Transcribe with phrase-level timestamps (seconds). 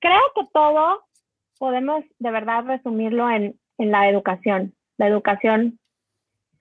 [0.00, 1.04] creo que todo
[1.58, 4.74] podemos de verdad resumirlo en, en la educación.
[4.96, 5.78] La educación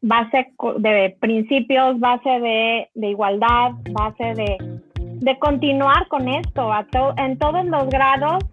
[0.02, 6.86] base de principios, base de, de igualdad, base de, de, continuar con esto a
[7.18, 8.44] en todos los grados.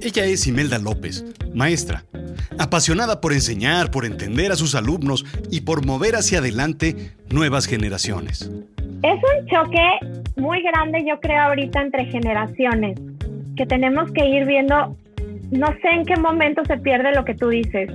[0.00, 1.24] Ella es Imelda López,
[1.54, 2.04] maestra,
[2.58, 8.50] apasionada por enseñar, por entender a sus alumnos y por mover hacia adelante nuevas generaciones.
[9.02, 12.98] Es un choque muy grande, yo creo, ahorita entre generaciones,
[13.56, 14.96] que tenemos que ir viendo,
[15.50, 17.90] no sé en qué momento se pierde lo que tú dices,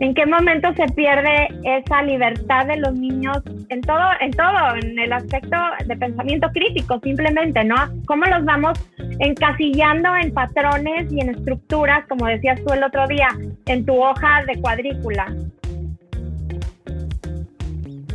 [0.00, 3.36] ¿En qué momento se pierde esa libertad de los niños
[3.68, 7.76] en todo, en todo, en el aspecto de pensamiento crítico, simplemente, ¿no?
[8.06, 8.78] ¿Cómo los vamos
[9.18, 13.28] encasillando en patrones y en estructuras, como decías tú el otro día,
[13.66, 15.26] en tu hoja de cuadrícula?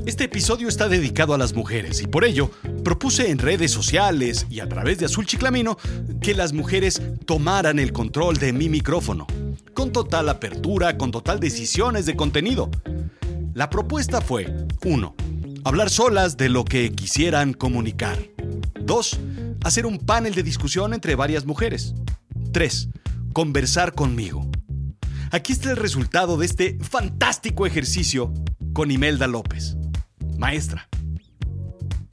[0.06, 2.52] Este episodio está dedicado a las mujeres y por ello
[2.84, 5.80] propuse en redes sociales y a través de Azul Chiclamino
[6.22, 9.26] que las mujeres tomaran el control de mi micrófono
[9.74, 12.70] con total apertura, con total decisiones de contenido.
[13.56, 15.16] La propuesta fue 1.
[15.64, 18.20] Hablar solas de lo que quisieran comunicar.
[18.80, 19.20] 2.
[19.64, 21.96] Hacer un panel de discusión entre varias mujeres.
[22.52, 22.90] 3.
[23.34, 24.48] Conversar conmigo.
[25.32, 28.32] Aquí está el resultado de este fantástico ejercicio
[28.74, 29.76] con Imelda López.
[30.38, 30.90] Maestra,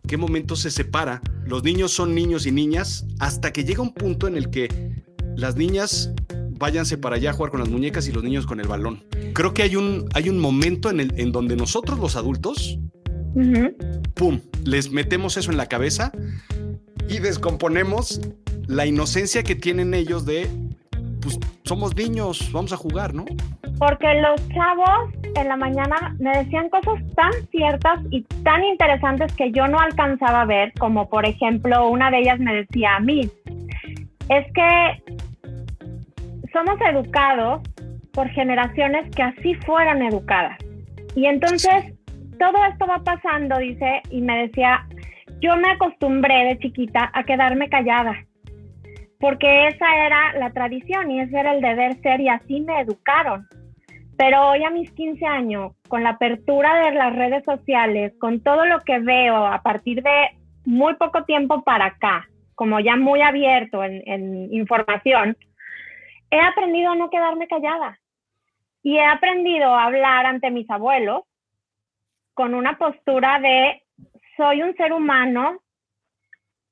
[0.07, 1.23] ¿qué momento se separa?
[1.45, 5.03] Los niños son niños y niñas hasta que llega un punto en el que
[5.37, 6.13] las niñas
[6.59, 9.05] váyanse para allá a jugar con las muñecas y los niños con el balón.
[9.35, 12.79] Creo que hay un, hay un momento en, el, en donde nosotros los adultos,
[14.15, 16.13] ¡pum!, les metemos eso en la cabeza
[17.09, 18.21] y descomponemos
[18.69, 20.49] la inocencia que tienen ellos de,
[21.21, 23.25] pues somos niños, vamos a jugar, ¿no?
[23.79, 29.51] Porque los chavos en la mañana me decían cosas tan ciertas y tan interesantes que
[29.51, 33.29] yo no alcanzaba a ver, como por ejemplo una de ellas me decía a mí,
[34.29, 35.03] es que
[36.53, 37.63] somos educados
[38.13, 40.59] por generaciones que así fueron educadas.
[41.15, 41.95] Y entonces
[42.39, 44.87] todo esto va pasando, dice, y me decía,
[45.41, 48.17] yo me acostumbré de chiquita a quedarme callada,
[49.19, 53.47] porque esa era la tradición y ese era el deber ser y así me educaron.
[54.17, 58.67] Pero hoy a mis 15 años, con la apertura de las redes sociales, con todo
[58.67, 60.31] lo que veo a partir de
[60.65, 65.37] muy poco tiempo para acá, como ya muy abierto en, información,
[66.31, 67.99] he aprendido a no quedarme callada.
[68.83, 71.23] Y he aprendido a hablar ante mis abuelos
[72.35, 73.83] con una postura de
[74.37, 75.59] soy un ser humano,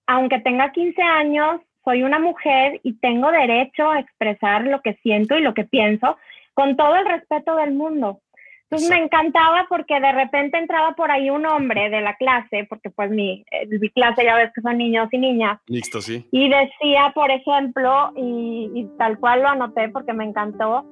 [0.06, 5.36] aunque tenga 15 años, soy una mujer y tengo derecho a expresar lo que siento
[5.38, 6.16] y lo que pienso
[6.60, 8.20] con todo el respeto del mundo.
[8.64, 12.90] Entonces me encantaba porque de repente entraba por ahí un hombre de la clase, porque
[12.90, 15.58] pues mi, eh, mi clase ya ves que son niños y niñas.
[15.68, 16.28] Listo, sí.
[16.30, 20.84] Y decía, por ejemplo, y, y tal cual lo anoté porque me encantó,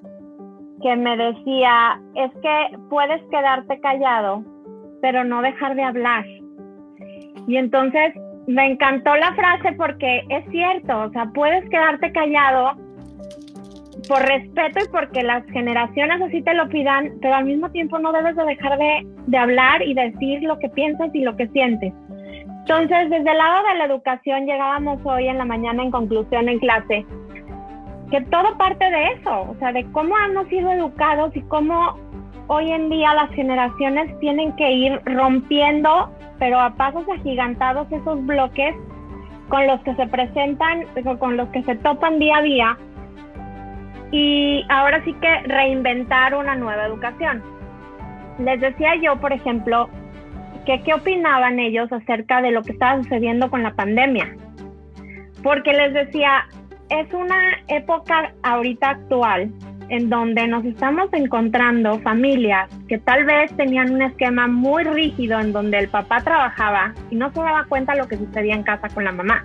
[0.83, 4.43] que me decía, es que puedes quedarte callado,
[5.03, 6.25] pero no dejar de hablar.
[7.47, 8.15] Y entonces
[8.47, 12.88] me encantó la frase porque es cierto, o sea, puedes quedarte callado,
[14.09, 18.11] por respeto y porque las generaciones así te lo pidan, pero al mismo tiempo no
[18.13, 21.93] debes de dejar de, de hablar y decir lo que piensas y lo que sientes.
[22.61, 26.59] Entonces, desde el lado de la educación llegábamos hoy en la mañana en conclusión en
[26.59, 27.07] clase,
[28.11, 31.99] que todo parte de eso, o sea, de cómo hemos sido educados y cómo
[32.47, 38.75] hoy en día las generaciones tienen que ir rompiendo, pero a pasos agigantados, esos bloques
[39.49, 40.85] con los que se presentan,
[41.19, 42.79] con los que se topan día a día
[44.11, 47.43] y ahora sí que reinventar una nueva educación.
[48.39, 49.89] Les decía yo, por ejemplo,
[50.65, 54.37] que qué opinaban ellos acerca de lo que estaba sucediendo con la pandemia.
[55.43, 56.47] Porque les decía,
[56.89, 59.51] es una época ahorita actual
[59.89, 65.53] en donde nos estamos encontrando familias que tal vez tenían un esquema muy rígido en
[65.53, 69.05] donde el papá trabajaba y no se daba cuenta lo que sucedía en casa con
[69.05, 69.45] la mamá.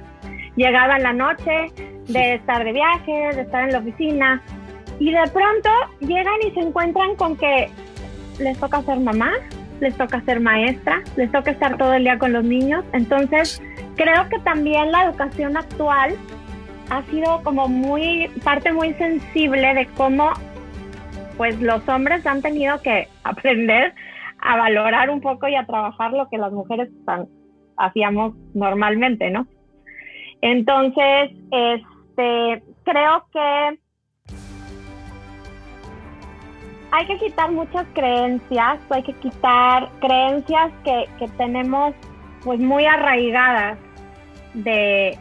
[0.55, 1.71] Llegaba en la noche
[2.07, 4.41] de estar de viaje, de estar en la oficina,
[4.99, 5.69] y de pronto
[5.99, 7.69] llegan y se encuentran con que
[8.39, 9.31] les toca ser mamá,
[9.79, 12.85] les toca ser maestra, les toca estar todo el día con los niños.
[12.93, 13.61] Entonces,
[13.95, 16.15] creo que también la educación actual
[16.89, 20.31] ha sido como muy, parte muy sensible de cómo
[21.37, 23.93] pues los hombres han tenido que aprender
[24.39, 26.89] a valorar un poco y a trabajar lo que las mujeres
[27.77, 29.47] hacíamos normalmente, ¿no?
[30.43, 33.79] Entonces, este, creo que
[36.91, 41.07] hay que quitar muchas creencias, hay que quitar creencias que,
[41.37, 41.95] tenemos
[42.43, 43.77] pues muy arraigadas
[44.53, 45.17] de,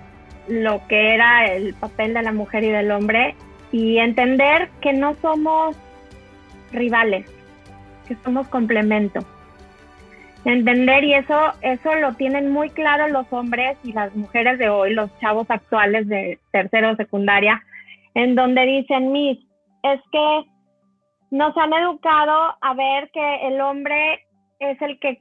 [0.48, 3.36] lo que era el papel de la mujer y del hombre
[3.70, 5.76] y entender que no somos
[6.72, 7.30] rivales,
[8.08, 9.20] que somos complemento.
[10.44, 14.92] Entender y eso eso lo tienen muy claro los hombres y las mujeres de hoy,
[14.92, 17.62] los chavos actuales de tercero o secundaria,
[18.14, 19.38] en donde dicen, "Mis,
[19.84, 20.44] es que
[21.30, 24.26] nos han educado a ver que el hombre
[24.58, 25.20] es el que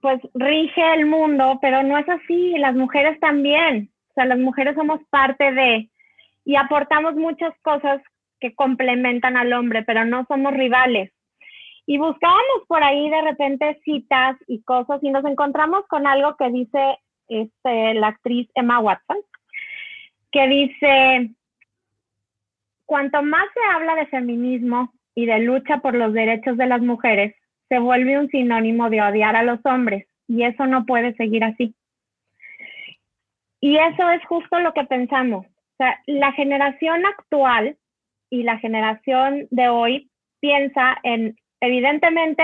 [0.00, 4.76] pues rige el mundo, pero no es así, las mujeres también, o sea, las mujeres
[4.76, 5.90] somos parte de
[6.44, 8.00] y aportamos muchas cosas
[8.38, 11.10] que complementan al hombre, pero no somos rivales.
[11.86, 16.50] Y buscábamos por ahí de repente citas y cosas y nos encontramos con algo que
[16.50, 16.98] dice
[17.28, 19.18] este, la actriz Emma Watson,
[20.32, 21.30] que dice,
[22.84, 27.34] cuanto más se habla de feminismo y de lucha por los derechos de las mujeres,
[27.68, 31.74] se vuelve un sinónimo de odiar a los hombres y eso no puede seguir así.
[33.60, 35.46] Y eso es justo lo que pensamos.
[35.46, 37.76] O sea, la generación actual
[38.30, 40.10] y la generación de hoy
[40.40, 42.42] piensa en, evidentemente,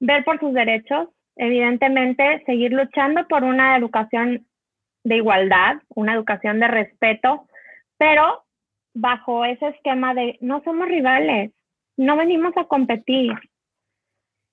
[0.00, 4.46] ver por sus derechos, evidentemente, seguir luchando por una educación
[5.04, 7.46] de igualdad, una educación de respeto,
[7.96, 8.44] pero
[8.94, 11.52] bajo ese esquema de no somos rivales,
[11.96, 13.32] no venimos a competir,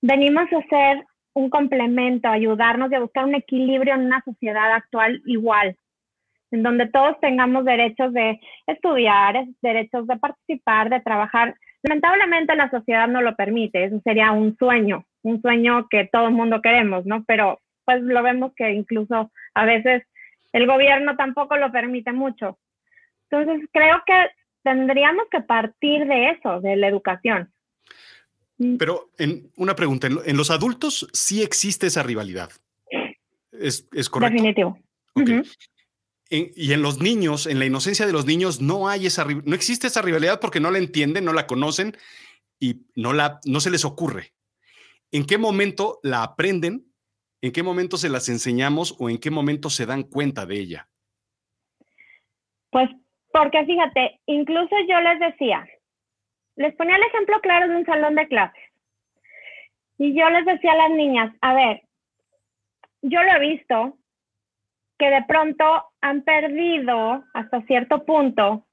[0.02, 5.20] venimos a ser un complemento, ayudarnos y a buscar un equilibrio en una sociedad actual
[5.26, 5.76] igual,
[6.50, 11.54] en donde todos tengamos derechos de estudiar, derechos de participar, de trabajar.
[11.86, 16.34] Lamentablemente la sociedad no lo permite, eso sería un sueño, un sueño que todo el
[16.34, 17.22] mundo queremos, ¿no?
[17.24, 20.02] Pero pues lo vemos que incluso a veces
[20.52, 22.58] el gobierno tampoco lo permite mucho.
[23.30, 24.14] Entonces creo que
[24.64, 27.52] tendríamos que partir de eso, de la educación.
[28.58, 28.78] Mm.
[28.78, 32.50] Pero en una pregunta, en, los adultos sí existe esa rivalidad.
[33.52, 34.32] ¿Es, es correcto?
[34.32, 34.78] Definitivo.
[36.28, 39.86] Y en los niños, en la inocencia de los niños, no hay esa, no existe
[39.86, 41.96] esa rivalidad porque no la entienden, no la conocen
[42.58, 44.32] y no, la, no se les ocurre.
[45.12, 46.86] ¿En qué momento la aprenden?
[47.40, 50.88] ¿En qué momento se las enseñamos o en qué momento se dan cuenta de ella?
[52.70, 52.90] Pues
[53.32, 55.66] porque fíjate, incluso yo les decía,
[56.56, 58.62] les ponía el ejemplo claro de un salón de clases.
[59.98, 61.82] Y yo les decía a las niñas, a ver,
[63.02, 63.96] yo lo he visto,
[64.98, 68.66] que de pronto han perdido hasta cierto punto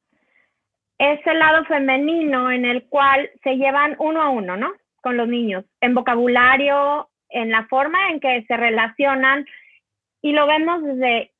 [0.97, 4.71] ese lado femenino en el cual se llevan uno a uno, ¿no?
[5.01, 9.45] Con los niños, en vocabulario, en la forma en que se relacionan,
[10.21, 11.31] y lo vemos desde,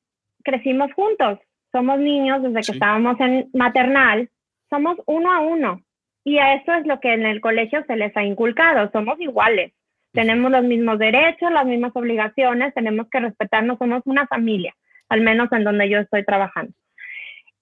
[0.42, 1.38] crecimos juntos,
[1.72, 4.28] somos niños desde que estábamos en maternal,
[4.68, 5.80] somos uno a uno.
[6.24, 9.72] Y a eso es lo que en el colegio se les ha inculcado, somos iguales,
[10.14, 14.72] tenemos los mismos derechos, las mismas obligaciones, tenemos que respetarnos, somos una familia,
[15.08, 16.72] al menos en donde yo estoy trabajando.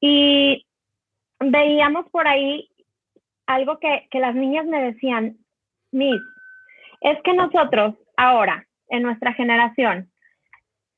[0.01, 0.67] Y
[1.41, 2.69] veíamos por ahí
[3.47, 5.39] algo que, las niñas me decían,
[5.93, 6.21] Miss,
[7.01, 10.11] es que nosotros ahora, en nuestra generación,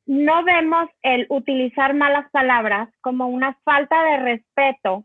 [0.07, 5.05] no vemos el utilizar malas palabras como una falta de respeto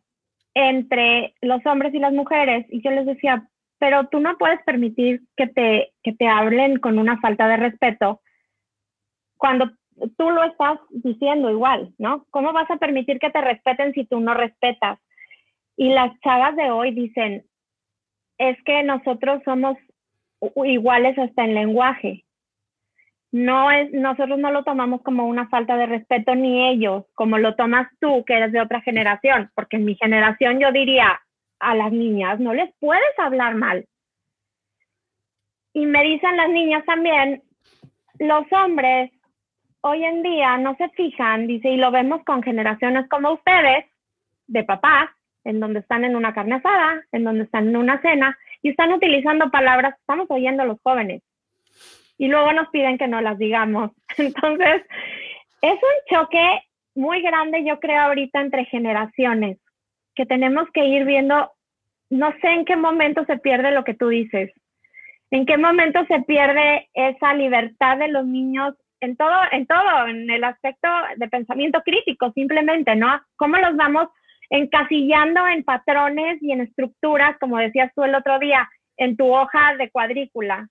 [0.56, 2.66] entre los hombres y las mujeres.
[2.69, 3.48] Y yo les decía,
[3.80, 8.22] pero tú no puedes permitir que te, que te hablen con una falta de respeto
[9.38, 9.72] cuando
[10.18, 12.26] tú lo estás diciendo igual, ¿no?
[12.30, 15.00] ¿Cómo vas a permitir que te respeten si tú no respetas?
[15.78, 17.45] Y las chavas de hoy dicen,
[18.38, 19.78] es que nosotros somos
[20.66, 22.26] iguales hasta en lenguaje
[23.31, 27.56] no es, nosotros no lo tomamos como una falta de respeto ni ellos, como lo
[27.56, 31.19] tomas tú, que eres de otra generación, porque en mi generación yo diría
[31.59, 33.85] a las niñas, no les puedes hablar mal.
[35.73, 37.44] Y me dicen las niñas también,
[38.19, 39.11] los hombres
[39.81, 43.85] hoy en día no se fijan, dice, y lo vemos con generaciones como ustedes,
[44.47, 45.09] de papás,
[45.44, 48.92] en donde están en una carne asada, en donde están en una cena, y están
[48.92, 51.21] utilizando palabras, estamos oyendo a los jóvenes,
[52.18, 53.92] y luego nos piden que no las digamos.
[54.18, 54.83] Entonces,
[55.61, 56.63] es un choque
[56.95, 59.57] muy grande, yo creo, ahorita entre generaciones,
[60.19, 61.49] que tenemos que ir viendo,
[62.09, 64.52] no sé en qué momento se pierde lo que tú dices,
[65.31, 70.30] en qué momento se pierde esa libertad de los niños en todo, en todo, en
[70.30, 73.21] el aspecto de pensamiento crítico, simplemente, ¿no?
[73.38, 74.09] ¿Cómo los vamos
[74.49, 79.78] encasillando en patrones y en estructuras, como decías tú el otro día, en tu hoja
[79.78, 80.68] de cuadrícula?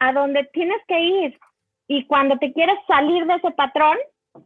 [0.00, 1.38] a donde tienes que ir.
[1.86, 3.96] Y cuando te quieres salir de ese patrón,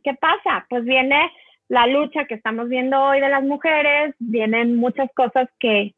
[0.02, 0.66] ¿qué pasa?
[0.68, 1.30] Pues viene
[1.68, 5.94] la lucha que estamos viendo hoy de las mujeres, vienen muchas cosas que,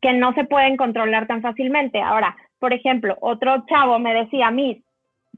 [0.00, 2.00] que no se pueden controlar tan fácilmente.
[2.00, 4.82] Ahora, por ejemplo, otro chavo me decía mí,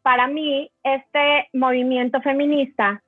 [0.03, 3.03] para mí este movimiento feminista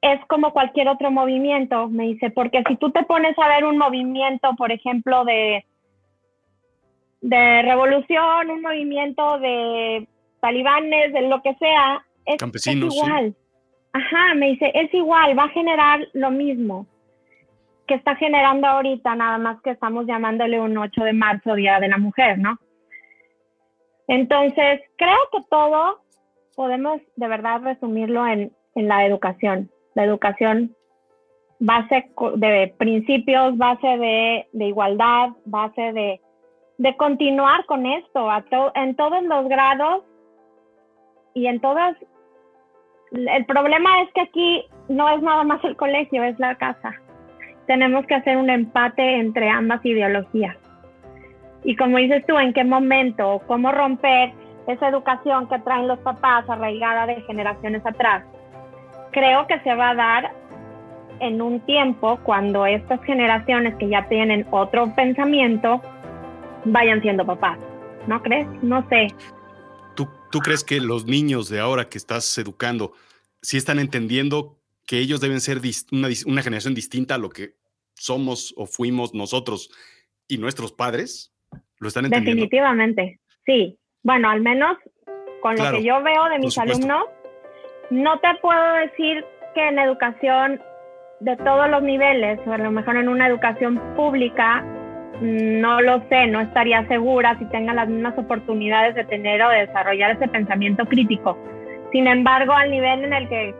[0.00, 3.78] es como cualquier otro movimiento, me dice, porque si tú te pones a ver un
[3.78, 5.64] movimiento, por ejemplo, de,
[7.20, 10.08] de revolución, un movimiento de
[10.40, 13.36] talibanes, de lo que sea, es, igual.
[13.92, 16.86] Ajá, me dice, es igual, va a generar lo mismo
[17.86, 21.88] que está generando ahorita, nada más que estamos llamándole un 8 de marzo, Día de
[21.88, 22.58] la Mujer, ¿no?
[24.06, 26.00] Entonces, creo que todo
[26.54, 29.70] podemos de verdad resumirlo en, en la educación.
[29.94, 30.74] La educación
[31.62, 36.20] base de principios, base de, igualdad, base de,
[36.78, 38.28] de, continuar con esto
[38.74, 40.02] en todos los grados
[41.34, 41.96] y en todas.
[43.12, 46.94] El problema es que aquí no es nada más el colegio, es la casa.
[47.66, 50.56] Tenemos que hacer un empate entre ambas ideologías.
[51.64, 53.42] Y como dices tú, ¿en qué momento?
[53.46, 54.32] ¿Cómo romper
[54.66, 58.24] esa educación que traen los papás arraigada de generaciones atrás?
[59.12, 60.32] Creo que se va a dar
[61.20, 65.80] en un tiempo cuando estas generaciones que ya tienen otro pensamiento
[66.64, 67.58] vayan siendo papás.
[68.06, 68.46] ¿No crees?
[68.62, 69.08] No sé.
[69.94, 72.92] ¿Tú, tú crees que los niños de ahora que estás educando
[73.40, 77.54] sí están entendiendo que ellos deben ser una, una generación distinta a lo que
[77.94, 79.70] somos o fuimos nosotros
[80.28, 81.32] y nuestros padres?
[81.78, 82.42] ¿Lo están entendiendo?
[82.42, 83.78] Definitivamente, sí.
[84.02, 84.76] Bueno, al menos
[85.40, 87.04] con lo que yo veo de mis alumnos,
[87.90, 90.60] no te puedo decir que en educación
[91.20, 94.64] de todos los niveles, o a lo mejor en una educación pública,
[95.22, 99.66] no lo sé, no estaría segura si tengan las mismas oportunidades de tener o de
[99.66, 101.38] desarrollar ese pensamiento crítico.
[101.92, 103.54] Sin embargo, al nivel en el que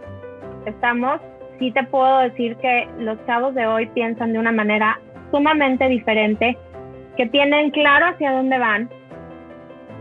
[0.66, 1.21] estamos,
[1.59, 4.99] sí te puedo decir que los chavos de hoy piensan de una manera
[5.31, 6.57] sumamente diferente
[7.16, 8.90] que tienen claro hacia dónde van,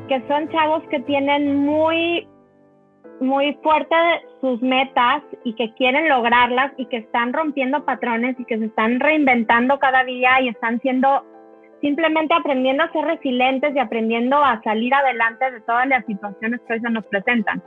[0.08, 2.28] que son chavos que tienen muy,
[3.20, 3.96] muy fuerte
[4.40, 9.00] sus metas y que quieren lograrlas y que están rompiendo patrones y que se están
[9.00, 11.24] reinventando cada día y están siendo
[11.82, 16.74] simplemente aprendiendo a ser resilientes y aprendiendo a salir adelante de todas las situaciones que
[16.74, 17.62] hoy se nos presentan.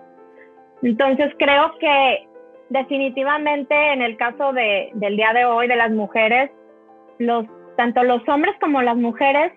[0.83, 2.28] Entonces creo que
[2.71, 6.50] definitivamente en el caso de, del día de hoy de las mujeres,
[7.18, 7.44] los
[7.76, 9.52] tanto los hombres como las mujeres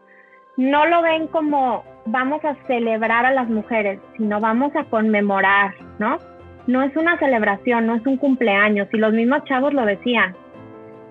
[0.58, 6.18] no lo ven como vamos a celebrar a las mujeres, sino vamos a conmemorar, ¿no?
[6.66, 10.36] No es una celebración, no es un cumpleaños, y los mismos chavos lo decían.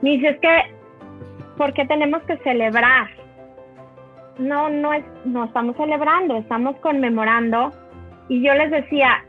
[0.02, 0.62] Dice, es que,
[1.56, 3.08] ¿por qué tenemos que celebrar?
[4.38, 7.72] No, no, es, no estamos celebrando, estamos conmemorando.
[8.28, 9.24] Y yo les decía,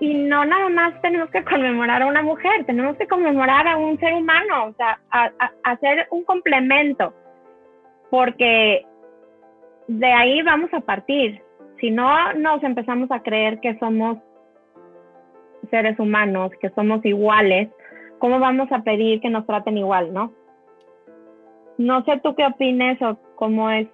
[0.00, 3.98] y no nada más tenemos que conmemorar a una mujer, tenemos que conmemorar a un
[4.00, 4.98] ser humano, o sea,
[5.62, 7.14] hacer un complemento,
[8.10, 8.84] porque
[9.86, 11.40] de ahí vamos a partir.
[11.80, 14.18] Si no nos empezamos a creer que somos
[15.70, 17.68] seres humanos, que somos iguales,
[18.18, 20.32] ¿cómo vamos a pedir que nos traten igual, no?
[21.78, 23.88] No sé tú qué opines o cómo es,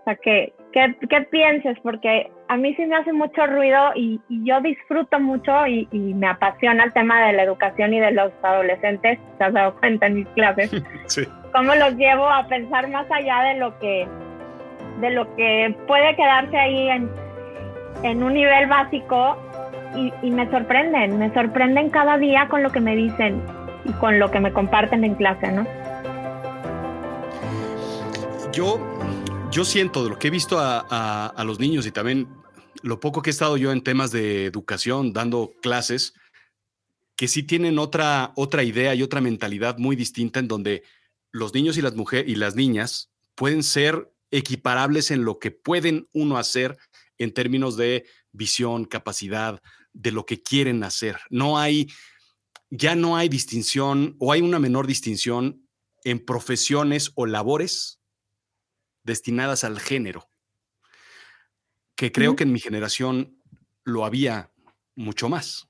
[0.00, 1.76] o sea, que, ¿Qué, ¿Qué, pienses?
[1.82, 6.84] Porque a mí sí me hace mucho ruido y, yo disfruto mucho y, me apasiona
[6.84, 10.28] el tema de la educación y de los adolescentes, te has dado cuenta en mis
[10.28, 10.70] clases.
[11.06, 11.26] Sí.
[11.52, 14.06] Cómo los llevo a pensar más allá de lo que,
[15.00, 17.10] de lo que puede quedarse ahí en,
[18.04, 19.36] en un nivel básico
[19.96, 23.42] y, y me sorprenden, me sorprenden cada día con lo que me dicen
[23.84, 25.66] y con lo que me comparten en clase, ¿no?
[28.52, 28.78] Yo
[29.50, 32.28] yo siento de lo que he visto a, los niños y también
[32.82, 36.14] lo poco que he estado yo en temas de educación, dando clases,
[37.16, 40.84] que sí tienen otra, otra idea y otra mentalidad muy distinta en donde
[41.32, 46.08] los niños y las mujeres y las niñas pueden ser equiparables en lo que pueden
[46.12, 46.78] uno hacer
[47.18, 49.60] en términos de visión, capacidad,
[49.92, 51.18] de lo que quieren hacer.
[51.28, 51.88] No hay,
[52.70, 55.66] ya no hay distinción o hay una menor distinción
[56.04, 57.99] en profesiones o labores
[59.10, 60.28] destinadas al género,
[61.96, 63.42] que creo que en mi generación
[63.84, 64.50] lo había
[64.94, 65.68] mucho más.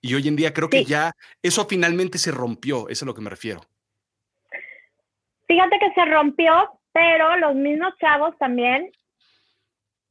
[0.00, 3.14] Y hoy en día creo que ya eso finalmente se rompió, eso es a lo
[3.14, 3.60] que me refiero.
[5.46, 6.52] Fíjate que se rompió,
[6.92, 8.90] pero los mismos chavos también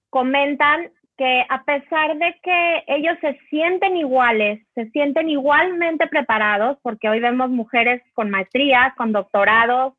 [0.10, 7.10] comentan que a pesar de que ellos se sienten iguales, se sienten igualmente preparados, porque
[7.10, 9.94] hoy vemos mujeres con maestrías, con doctorados,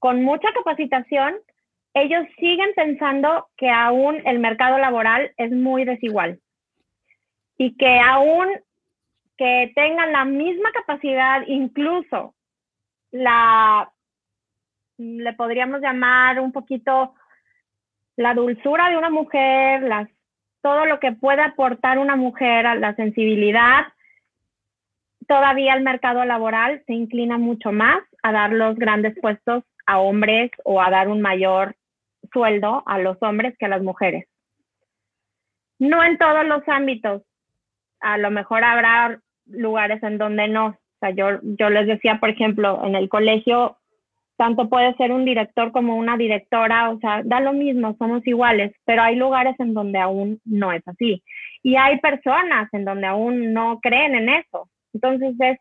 [0.00, 1.34] con mucha capacitación,
[1.94, 6.40] ellos siguen pensando que aún el mercado laboral es muy desigual
[7.58, 8.48] y que aún
[9.36, 12.34] que tengan la misma capacidad, incluso
[13.10, 13.90] la,
[14.98, 17.14] le podríamos llamar un poquito
[18.16, 20.08] la dulzura de una mujer, las,
[20.60, 23.86] todo lo que puede aportar una mujer a la sensibilidad,
[25.26, 30.50] todavía el mercado laboral se inclina mucho más a dar los grandes puestos a hombres
[30.64, 31.74] o a dar un mayor
[32.32, 34.26] sueldo a los hombres que a las mujeres.
[35.78, 37.22] No en todos los ámbitos.
[38.00, 40.66] A lo mejor habrá lugares en donde no.
[40.68, 43.78] O sea, yo, yo les decía, por ejemplo, en el colegio,
[44.36, 48.72] tanto puede ser un director como una directora, o sea, da lo mismo, somos iguales,
[48.86, 51.22] pero hay lugares en donde aún no es así.
[51.62, 54.68] Y hay personas en donde aún no creen en eso.
[54.94, 55.58] Entonces es,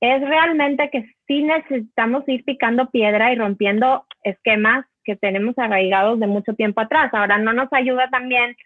[0.00, 6.26] es realmente que sí necesitamos ir picando piedra y rompiendo esquemas que tenemos arraigados de
[6.26, 7.12] mucho tiempo atrás.
[7.12, 8.56] Ahora, no nos ayuda también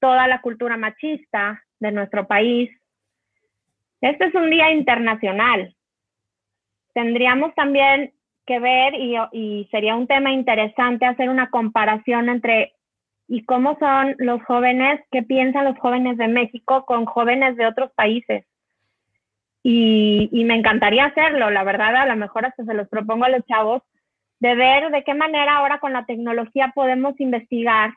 [0.00, 2.70] toda la cultura machista de nuestro país.
[4.00, 5.74] Este es un día internacional.
[6.94, 8.12] Tendríamos también
[8.46, 12.72] que ver, y, sería un tema interesante, hacer una comparación entre
[13.28, 17.90] y cómo son los jóvenes, qué piensan los jóvenes de México con jóvenes de otros
[17.92, 18.46] países.
[19.64, 23.30] Y, y, me encantaría hacerlo, la verdad, a lo mejor hasta se los propongo a
[23.30, 23.82] los chavos,
[24.40, 27.94] de ver de qué manera ahora con la tecnología podemos investigar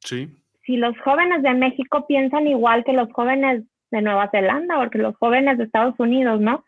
[0.00, 0.28] sí.
[0.64, 4.98] si los jóvenes de México piensan igual que los jóvenes de Nueva Zelanda o que
[4.98, 6.64] los jóvenes de Estados Unidos, ¿no?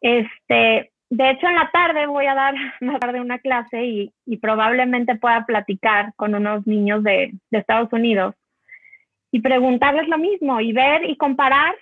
[0.00, 4.36] Este, de hecho, en la tarde voy a dar más tarde una clase y, y,
[4.38, 8.34] probablemente pueda platicar con unos niños de, de Estados Unidos
[9.30, 11.74] y preguntarles lo mismo y ver y comparar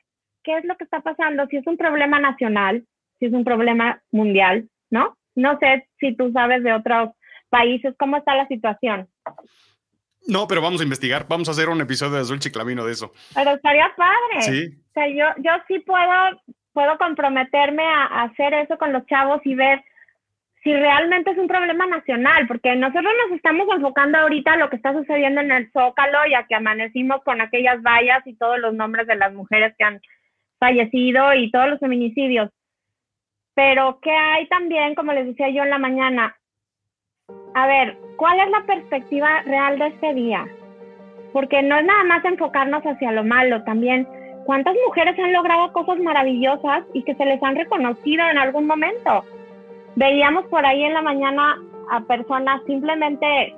[0.43, 2.85] qué es lo que está pasando, si es un problema nacional,
[3.19, 5.17] si es un problema mundial, ¿no?
[5.35, 7.11] No sé si tú sabes de otros
[7.49, 9.09] países, ¿cómo está la situación?
[10.27, 13.13] No, pero vamos a investigar, vamos a hacer un episodio de Azul Chiclamino de eso.
[13.35, 14.41] Pero estaría padre.
[14.41, 14.75] Sí.
[14.89, 19.55] O sea, yo, yo sí puedo, puedo comprometerme a, hacer eso con los chavos y
[19.55, 19.85] ver
[20.63, 24.77] si realmente es un problema nacional, porque nosotros nos estamos enfocando ahorita a lo que
[24.77, 29.07] está sucediendo en el Zócalo, ya que amanecimos con aquellas vallas y todos los nombres
[29.07, 30.01] de las mujeres que han
[30.59, 32.51] fallecido y todos los feminicidios.
[33.55, 36.37] Pero ¿qué hay también, como les decía yo en la mañana?
[37.55, 40.47] A ver, ¿cuál es la perspectiva real de este día?
[41.33, 44.09] Porque no es nada más enfocarnos hacia lo malo, también
[44.45, 49.25] cuántas mujeres han logrado cosas maravillosas y que se les han reconocido en algún momento.
[49.97, 51.57] Veíamos por ahí en la mañana
[51.91, 53.55] a personas simplemente,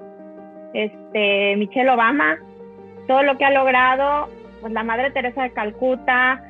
[0.75, 2.37] este, Michelle Obama,
[3.07, 4.29] todo lo que ha logrado,
[4.61, 6.43] pues la Madre Teresa de Calcuta,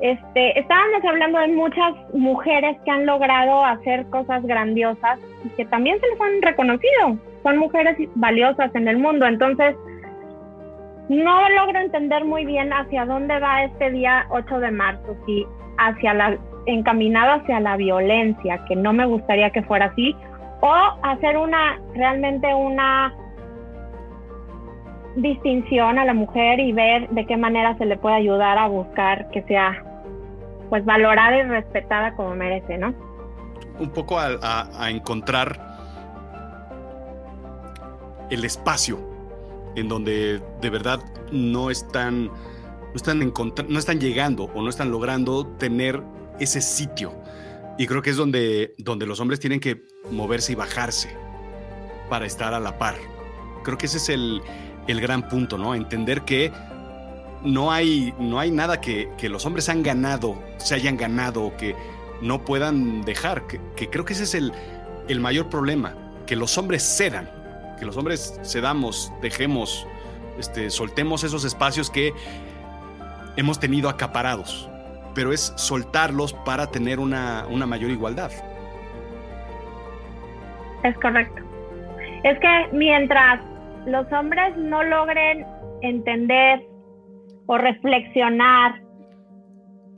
[0.00, 5.98] este, estábamos hablando de muchas mujeres que han logrado hacer cosas grandiosas y que también
[6.00, 7.18] se les han reconocido.
[7.42, 9.26] Son mujeres valiosas en el mundo.
[9.26, 9.74] Entonces,
[11.08, 15.46] no logro entender muy bien hacia dónde va este día 8 de marzo, si
[15.78, 20.14] hacia la, encaminado hacia la violencia, que no me gustaría que fuera así,
[20.60, 23.14] o hacer una, realmente una
[25.16, 29.30] distinción a la mujer y ver de qué manera se le puede ayudar a buscar
[29.30, 29.82] que sea
[30.68, 32.94] pues valorada y respetada como merece, ¿no?
[33.78, 35.60] Un poco a, encontrar
[38.30, 38.98] el espacio
[39.76, 41.00] en donde de verdad
[41.30, 43.18] no están, no están,
[43.68, 46.02] no están llegando o no están logrando tener
[46.40, 47.12] ese sitio.
[47.78, 51.14] Y creo que es donde, donde los hombres tienen que moverse y bajarse
[52.08, 52.94] para estar a la par.
[53.64, 54.40] Creo que ese es el,
[54.86, 55.74] el gran punto, ¿no?
[55.74, 56.52] Entender que
[57.46, 61.74] no hay, no hay nada que, los hombres han ganado, se hayan ganado que
[62.20, 63.46] no puedan dejar.
[63.46, 64.52] Que, creo que ese es el,
[65.08, 65.94] el, mayor problema,
[66.26, 67.30] que los hombres cedan,
[67.78, 69.86] que los hombres cedamos, dejemos,
[70.38, 72.12] este, soltemos esos espacios que
[73.36, 74.68] hemos tenido acaparados,
[75.14, 78.32] pero es soltarlos para tener una, una mayor igualdad.
[80.82, 81.42] Es correcto.
[82.24, 83.40] Es que mientras
[83.86, 85.46] los hombres no logren
[85.82, 86.75] entender
[87.46, 88.80] o reflexionar,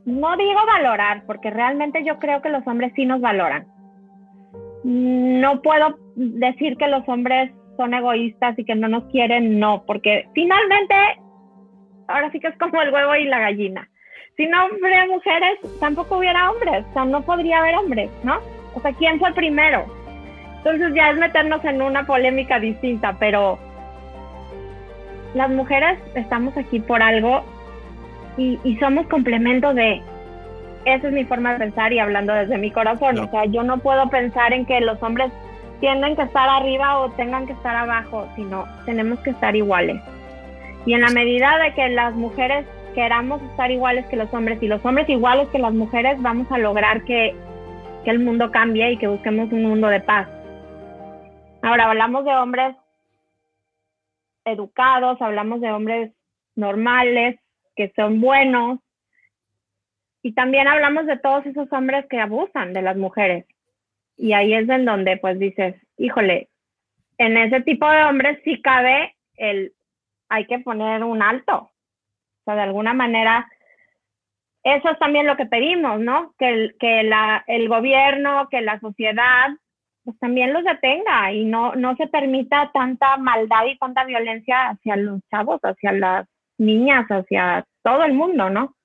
[0.05, 3.67] no digo valorar, porque realmente yo creo que los hombres sí nos valoran.
[4.83, 10.27] No puedo decir que los hombres son egoístas y que no nos quieren, no, porque
[10.33, 10.95] finalmente,
[12.07, 13.89] ahora sí que es como el huevo y la gallina.
[14.35, 18.39] Si no hubiera mujeres, tampoco hubiera hombres, o sea, no podría haber hombres, ¿no?
[18.73, 19.85] O sea, ¿quién fue primero?
[20.57, 23.57] Entonces ya es meternos en una polémica distinta, pero
[25.33, 27.43] las mujeres estamos aquí por algo
[28.37, 30.01] y, somos complemento de,
[30.85, 33.79] esa es mi forma de pensar y hablando desde mi corazón, o sea, yo no
[33.79, 35.29] puedo pensar en que los hombres
[35.81, 40.01] tienen que estar arriba o tengan que estar abajo, sino tenemos que estar iguales.
[40.85, 42.65] Y en la medida de que las mujeres
[42.95, 46.57] queramos estar iguales que los hombres y los hombres iguales que las mujeres, vamos a
[46.57, 47.35] lograr que,
[48.05, 50.27] que el mundo cambie y que busquemos un mundo de paz.
[51.61, 52.75] Ahora hablamos de hombres
[54.45, 56.11] educados, hablamos de hombres
[56.55, 57.39] normales,
[57.75, 58.79] que son buenos,
[60.21, 63.45] y también hablamos de todos esos hombres que abusan de las mujeres.
[64.17, 66.49] Y ahí es en donde pues dices, híjole,
[67.17, 69.73] en ese tipo de hombres sí cabe el,
[70.27, 71.55] hay que poner un alto.
[71.57, 73.49] O sea, de alguna manera,
[74.63, 76.33] eso es también lo que pedimos, ¿no?
[76.37, 79.49] Que el, que la, el gobierno, que la sociedad,
[80.09, 84.95] pues también los detenga y no, no se permita tanta maldad y tanta violencia hacia
[84.95, 88.75] los chavos, hacia las niñas, hacia todo el mundo, ¿no?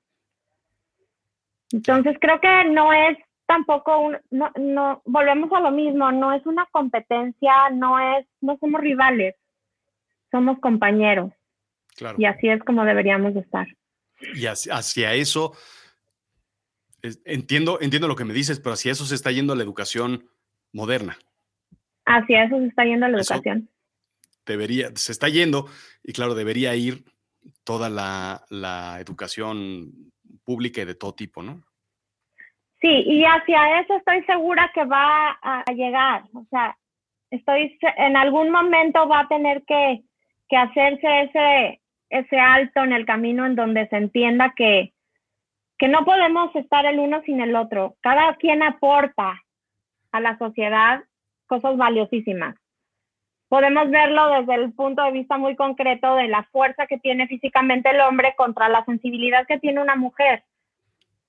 [1.73, 6.45] Entonces creo que no es tampoco un, no, no, volvemos a lo mismo, no es
[6.45, 9.35] una competencia, no es, no somos rivales,
[10.31, 11.33] somos compañeros.
[11.97, 12.17] Claro.
[12.19, 13.67] Y así es como deberíamos estar.
[14.35, 15.57] Y hacia, eso,
[17.25, 20.29] entiendo, entiendo lo que me dices, pero hacia eso se está yendo la educación
[20.75, 21.17] moderna.
[22.05, 23.71] Hacia eso se está yendo la educación.
[24.45, 25.67] Debería, se está yendo,
[26.03, 27.05] y claro, debería ir
[27.65, 30.13] toda la, la educación
[30.45, 31.63] pública y de todo tipo, ¿no?
[32.83, 36.25] Sí, y hacia eso estoy segura que va a llegar.
[36.35, 36.77] O sea,
[37.31, 40.03] estoy en algún momento va a tener que,
[40.49, 44.93] que hacerse ese, ese alto en el camino en donde se entienda que,
[45.79, 47.97] que no podemos estar el uno sin el otro.
[48.01, 49.43] Cada quien aporta
[50.15, 51.03] a la sociedad
[51.47, 52.55] cosas valiosísimas.
[53.49, 57.91] Podemos verlo desde el punto de vista muy concreto de la fuerza que tiene físicamente
[57.91, 60.45] el hombre contra la sensibilidad que tiene una mujer.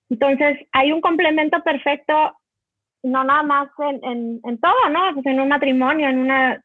[0.09, 2.37] Entonces, hay un complemento perfecto,
[3.01, 5.15] no nada más en, en, todo, ¿no?
[5.15, 6.63] Pues en un matrimonio, en una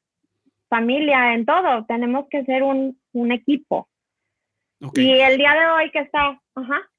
[0.69, 1.87] familia, en todo.
[1.87, 3.89] Tenemos que ser un, un equipo.
[4.95, 6.91] Y el día de hoy que está, ajá.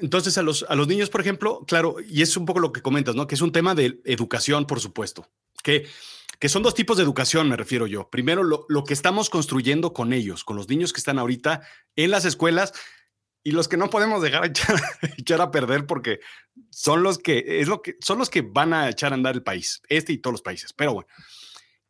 [0.00, 2.82] Entonces, a los, a los niños, por ejemplo, claro, y es un poco lo que
[2.82, 3.26] comentas, ¿no?
[3.26, 5.30] Que es un tema de educación, por supuesto.
[5.62, 5.86] Que,
[6.38, 8.10] que son dos tipos de educación, me refiero yo.
[8.10, 11.60] Primero, lo, lo que estamos construyendo con ellos, con los niños que están ahorita
[11.94, 12.72] en las escuelas
[13.44, 14.44] y los que no podemos dejar
[15.16, 16.20] echar, a perder porque
[16.70, 19.42] son los que es lo que son los que van a echar a andar el
[19.42, 20.72] país, este y todos los países.
[20.72, 21.08] Pero bueno.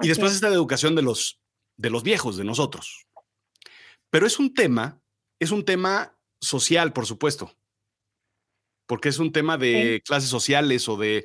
[0.01, 1.40] Y después está la educación de los
[1.77, 3.07] de los viejos, de nosotros.
[4.11, 5.01] Pero es un tema,
[5.38, 7.57] es un tema social, por supuesto.
[8.87, 11.25] Porque es un tema de clases sociales o de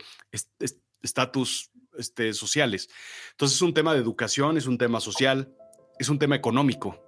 [1.02, 2.88] estatus este, sociales.
[3.32, 5.54] Entonces es un tema de educación, es un tema social,
[6.00, 7.04] es un tema económico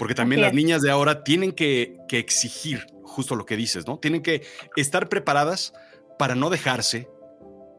[0.00, 3.98] porque también las niñas de ahora tienen que, exigir justo lo que dices, ¿no?
[3.98, 5.74] Tienen que estar preparadas
[6.18, 7.06] para no dejarse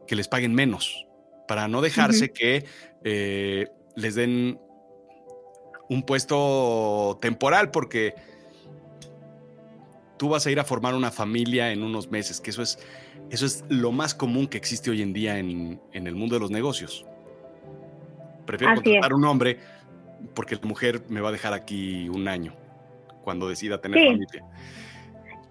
[0.06, 1.08] que les paguen menos,
[1.48, 2.64] para no dejarse que
[3.02, 4.60] eh, les den
[5.88, 8.14] un puesto temporal, porque
[10.16, 12.78] tú vas a ir a formar una familia en unos meses, que eso es,
[13.30, 16.50] eso es lo más común que existe hoy en día en, el mundo de los
[16.50, 17.06] negocios.
[18.46, 19.58] Prefiero contratar a un hombre
[20.34, 22.54] porque la mujer me va a dejar aquí un año
[23.22, 24.44] cuando decida tener familia.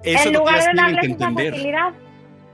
[0.03, 1.93] Eso en lugar de darles esa facilidad.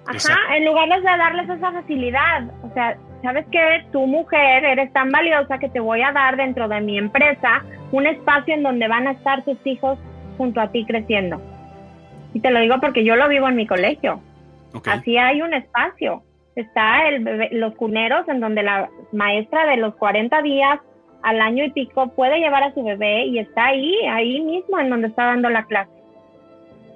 [0.05, 2.43] Ajá, en lugar de darles esa facilidad.
[2.63, 3.85] O sea, ¿sabes qué?
[3.91, 8.05] Tu mujer eres tan valiosa que te voy a dar dentro de mi empresa un
[8.05, 9.97] espacio en donde van a estar tus hijos
[10.37, 11.41] junto a ti creciendo.
[12.37, 14.21] Y te lo digo porque yo lo vivo en mi colegio.
[14.85, 16.21] Así hay un espacio.
[16.55, 20.79] Está el los cuneros en donde la maestra de los 40 días
[21.23, 24.91] al año y pico puede llevar a su bebé y está ahí, ahí mismo en
[24.91, 25.89] donde está dando la clase.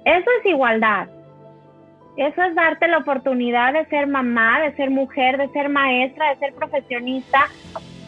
[0.04, 1.08] Eso es igualdad.
[2.16, 6.36] Eso es darte la oportunidad de ser mamá, de ser mujer, de ser maestra, de
[6.36, 7.48] ser profesionista.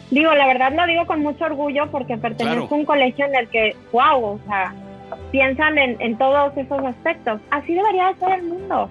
[0.09, 3.49] Digo, la verdad lo digo con mucho orgullo porque pertenezco a un colegio en el
[3.49, 4.73] que, wow, o sea,
[5.31, 7.39] piensan en, en todos esos aspectos.
[7.51, 8.89] Así debería de ser el mundo.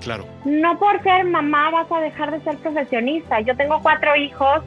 [0.00, 0.26] Claro.
[0.44, 3.40] No por ser mamá vas a dejar de ser profesionista.
[3.40, 4.62] Yo tengo cuatro hijos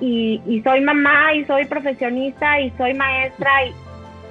[0.00, 3.50] y, soy mamá y soy profesionista y soy maestra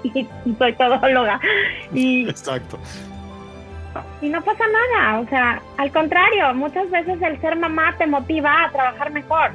[0.03, 1.39] y, soy todóloga.
[1.93, 2.79] Y, Exacto.
[4.21, 8.63] Y no pasa nada, o sea, al contrario, muchas veces el ser mamá te motiva
[8.63, 9.51] a trabajar mejor.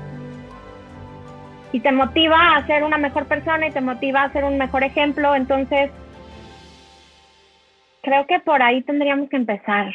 [1.73, 4.85] Y te motiva a ser una mejor persona y te motiva a ser un mejor
[4.85, 5.35] ejemplo.
[5.35, 5.91] Entonces,
[8.03, 9.93] creo que por ahí tendríamos que empezar,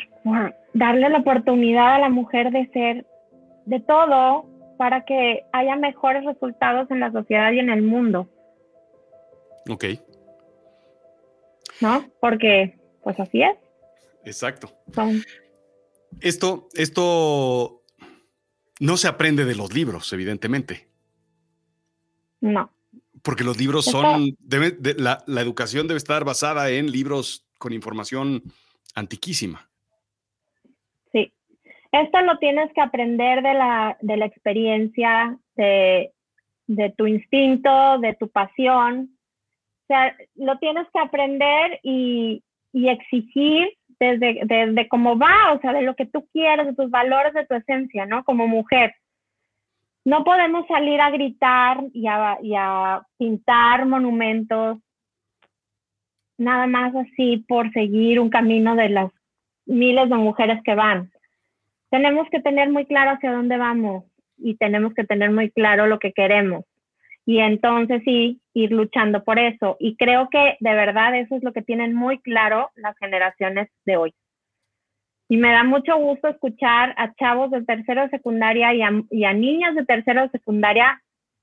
[0.74, 3.06] darle la oportunidad a la mujer de ser
[3.66, 4.46] de todo,
[4.78, 8.28] para que haya mejores resultados en la sociedad y en el mundo.
[9.70, 9.86] Ok.
[11.80, 12.06] ¿No?
[12.20, 13.58] Porque, pues así es.
[14.26, 14.70] Exacto.
[16.20, 17.84] Esto, esto
[18.80, 20.88] no se aprende de los libros, evidentemente.
[22.44, 22.70] No.
[23.22, 24.36] Porque los libros son,
[24.98, 28.44] la, la educación debe estar basada en libros con información
[28.96, 29.70] antiquísima.
[31.94, 36.12] Esto lo tienes que aprender de la, de la experiencia, de,
[36.66, 39.16] de tu instinto, de tu pasión.
[39.84, 45.72] O sea, lo tienes que aprender y, y exigir desde, desde cómo va, o sea,
[45.72, 48.24] de lo que tú quieres, de tus valores, de tu esencia, ¿no?
[48.24, 48.96] Como mujer.
[50.06, 54.80] No podemos salir a gritar y a, pintar monumentos
[56.38, 59.12] nada más así por seguir un camino de las
[59.66, 61.12] miles de mujeres que van.
[61.90, 64.04] Tenemos que tener muy claro hacia dónde vamos
[64.38, 66.66] y tenemos que tener muy claro lo que queremos.
[67.26, 69.78] Y entonces sí, ir luchando por eso.
[69.80, 73.96] Y creo que de verdad eso es lo que tienen muy claro las generaciones de
[73.96, 74.14] hoy.
[75.30, 78.82] Y me da mucho gusto escuchar a chavos de tercero de secundaria y
[79.24, 81.02] a, niñas de tercero de secundaria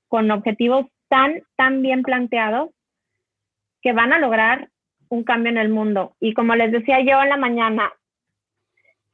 [0.08, 2.70] con objetivos tan, tan bien planteados
[3.82, 4.68] que van a lograr
[5.08, 6.14] un cambio en el mundo.
[6.20, 7.92] Y como les decía yo en la mañana,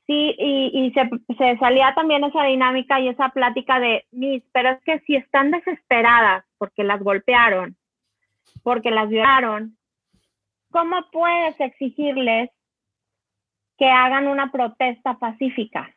[0.07, 4.71] sí, y, y se, se, salía también esa dinámica y esa plática de, mis, pero
[4.71, 7.77] es que si están desesperadas porque las golpearon,
[8.63, 9.77] porque las violaron,
[10.71, 12.51] ¿cómo puedes exigirles
[13.79, 15.91] que hagan una protesta pacífica?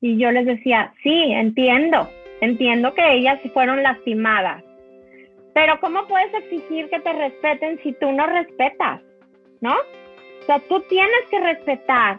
[0.00, 2.08] Y yo les decía, sí, entiendo,
[2.40, 4.64] entiendo que ellas fueron lastimadas,
[5.54, 9.00] pero ¿cómo puedes exigir que te respeten si tú no respetas?
[9.60, 9.74] ¿No?
[9.74, 12.18] O sea, tú tienes que respetar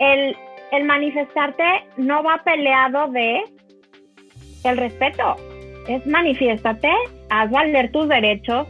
[0.00, 0.36] el,
[0.84, 1.64] manifestarte
[1.96, 3.42] no va peleado de
[4.64, 5.36] el respeto.
[5.88, 6.90] Es manifiéstate,
[7.28, 8.66] haz valer tus derechos,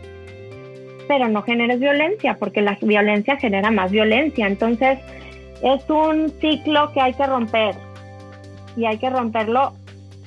[1.09, 4.47] pero no generes violencia, porque la violencia genera más violencia.
[4.47, 4.99] Entonces,
[5.63, 7.75] es un ciclo que hay que romper
[8.77, 9.73] y hay que romperlo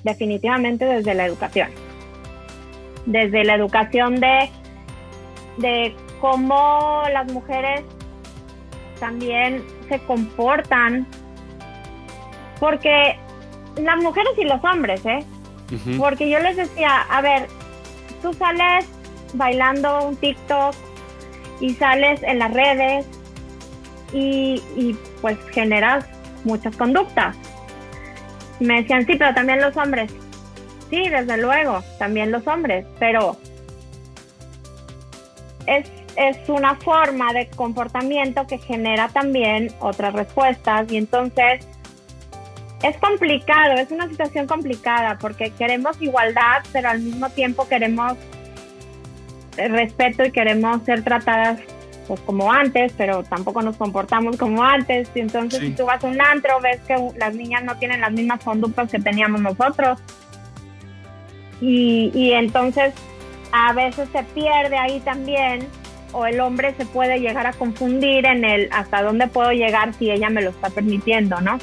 [0.03, 1.69] definitivamente desde la educación.
[3.05, 4.49] Desde la educación de,
[5.57, 7.83] de cómo las mujeres
[8.99, 11.07] también se comportan,
[12.59, 13.17] porque
[13.77, 15.25] las mujeres y los hombres, ¿eh?
[15.97, 17.47] Porque yo les decía, a ver,
[18.21, 18.85] tú sales
[19.33, 20.75] bailando un TikTok
[21.59, 23.07] y sales en las redes
[24.13, 26.05] y, y pues generas
[26.43, 27.35] muchas conductas.
[28.59, 30.11] Me decían, sí, pero también los hombres.
[30.91, 33.35] Sí, desde luego, también los hombres, pero
[35.65, 41.67] es es una forma de comportamiento que genera también otras respuestas y entonces
[42.83, 48.13] es complicado, es una situación complicada porque queremos igualdad, pero al mismo tiempo queremos
[49.55, 51.59] respeto y queremos ser tratadas
[52.07, 55.09] pues como antes, pero tampoco nos comportamos como antes.
[55.15, 58.11] Y entonces si tú vas a un antro, ves que las niñas no tienen las
[58.11, 59.99] mismas conductas que teníamos nosotros.
[61.61, 62.93] Y, y entonces
[63.51, 65.67] a veces se pierde ahí también
[66.13, 70.11] o el hombre se puede llegar a confundir en el hasta dónde puedo llegar si
[70.11, 71.57] ella me lo está permitiendo, ¿no?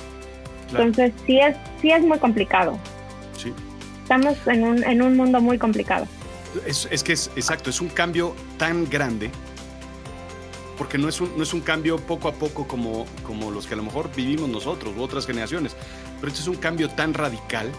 [0.68, 2.79] Entonces sí es, sí es muy complicado.
[3.37, 3.53] Sí.
[4.03, 6.07] Estamos en un, en un mundo muy complicado.
[6.66, 9.31] Es, es, que es exacto, es un cambio tan grande,
[10.81, 13.75] porque no es un, no es un cambio poco a poco como, como los que
[13.75, 15.77] a lo mejor vivimos nosotros u otras generaciones,
[16.19, 17.71] pero este es un cambio tan radical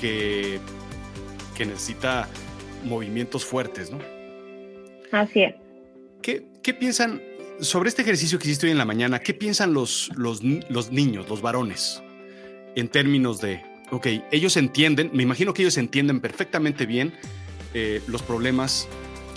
[0.00, 0.60] que,
[1.56, 2.28] que necesita
[2.84, 3.98] movimientos fuertes, ¿no?
[5.10, 5.56] Así es.
[6.22, 7.20] ¿Qué, piensan
[7.58, 9.18] sobre este ejercicio que hiciste hoy en la mañana?
[9.18, 10.44] ¿Qué piensan los, los,
[10.92, 12.04] niños, los varones,
[12.76, 17.12] en términos de, ok, ellos entienden, me imagino que ellos entienden perfectamente bien
[17.74, 18.86] eh, los problemas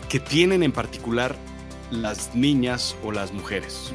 [0.08, 1.36] que tienen en particular
[1.92, 3.94] las niñas o las mujeres.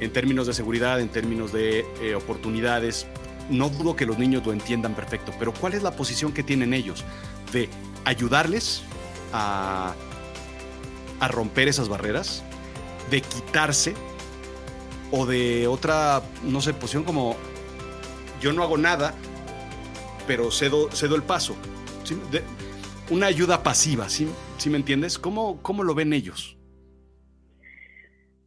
[0.00, 3.06] En términos de seguridad, en términos de eh, oportunidades,
[3.50, 6.74] no dudo que los niños lo entiendan perfecto, pero ¿cuál es la posición que tienen
[6.74, 7.04] ellos
[7.52, 7.68] de
[8.04, 8.82] ayudarles
[9.32, 9.94] a
[11.28, 12.42] romper esas barreras,
[13.10, 13.94] de quitarse
[15.12, 17.36] o de otra, no sé, posición como
[18.40, 19.14] yo no hago nada,
[20.26, 21.54] pero cedo, cedo el paso.
[23.10, 25.18] Una ayuda pasiva, ¿sí, ¿sí me entiendes?
[25.18, 26.56] ¿Cómo, ¿Cómo lo ven ellos?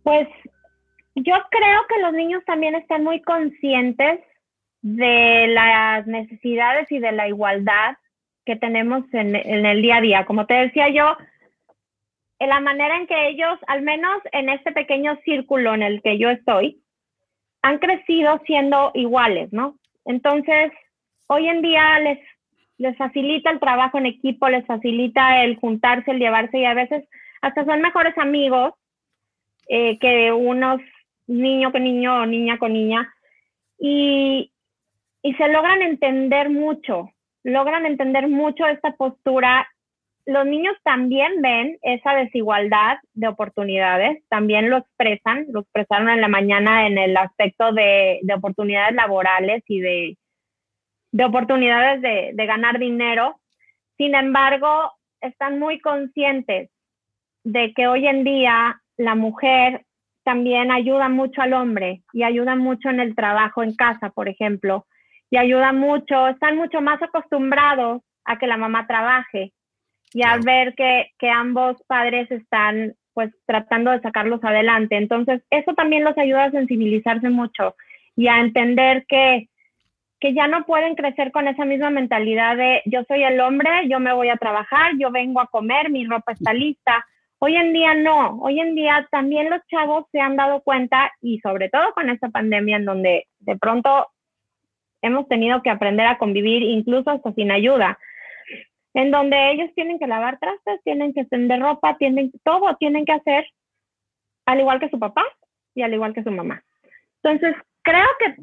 [0.03, 0.27] Pues
[1.15, 4.19] yo creo que los niños también están muy conscientes
[4.81, 7.97] de las necesidades y de la igualdad
[8.45, 10.25] que tenemos en, en, el día a día.
[10.25, 11.17] Como te decía yo,
[12.37, 16.19] en la manera en que ellos, al menos en este pequeño círculo en el que
[16.19, 16.81] yo estoy,
[17.63, 19.79] han crecido siendo iguales, ¿no?
[20.05, 20.71] Entonces,
[21.27, 22.19] hoy en día les,
[22.77, 27.07] les facilita el trabajo en equipo, les facilita el juntarse, el llevarse y a veces
[27.41, 28.73] hasta son mejores amigos
[29.67, 30.81] eh, que unos
[31.27, 33.11] niño con niño o niña con niña.
[33.77, 34.51] Y,
[35.21, 37.11] y se logran entender mucho,
[37.43, 39.67] logran entender mucho esta postura
[40.25, 46.27] los niños también ven esa desigualdad de oportunidades, también lo expresan, lo expresaron en la
[46.27, 50.17] mañana en el aspecto de, oportunidades laborales y de,
[51.23, 53.39] oportunidades de, de, ganar dinero.
[53.97, 56.69] Sin embargo, están muy conscientes
[57.43, 59.85] de que hoy en día la mujer
[60.23, 64.85] también ayuda mucho al hombre y ayuda mucho en el trabajo en casa, por ejemplo,
[65.29, 69.53] y ayuda mucho, están mucho más acostumbrados a que la mamá trabaje
[70.13, 74.97] y al ver que, que ambos padres están pues tratando de sacarlos adelante.
[74.97, 77.75] Entonces, eso también los ayuda a sensibilizarse mucho
[78.15, 79.49] y a entender que,
[80.19, 83.99] que ya no pueden crecer con esa misma mentalidad de yo soy el hombre, yo
[83.99, 87.05] me voy a trabajar, yo vengo a comer, mi ropa está lista.
[87.39, 91.39] Hoy en día no, hoy en día también los chavos se han dado cuenta y
[91.39, 94.07] sobre todo con esta pandemia en donde de pronto
[95.01, 97.99] hemos tenido que aprender a convivir incluso hasta sin ayuda,
[98.93, 103.11] en donde ellos tienen que lavar trastes, tienen que extender ropa, tienen todo, tienen que
[103.11, 103.45] hacer
[104.45, 105.23] al igual que su papá
[105.75, 106.63] y al igual que su mamá.
[107.21, 108.35] Entonces, creo que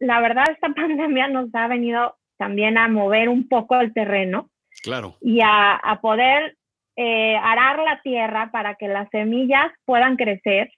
[0.00, 4.50] la verdad esta pandemia nos ha venido también a mover un poco el terreno.
[4.82, 5.16] Claro.
[5.20, 6.56] Y a, a poder
[6.96, 10.70] eh, arar la tierra para que las semillas puedan crecer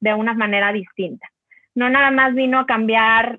[0.00, 1.28] de una manera distinta.
[1.74, 3.38] No nada más vino a cambiar